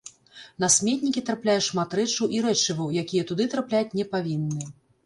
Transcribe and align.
На 0.63 0.69
сметнікі 0.75 1.23
трапляе 1.27 1.57
шмат 1.67 1.93
рэчаў 2.01 2.35
і 2.39 2.43
рэчываў, 2.49 2.99
якія 3.07 3.23
туды 3.35 3.43
трапляць 3.57 3.89
не 4.03 4.13
павінны. 4.17 4.65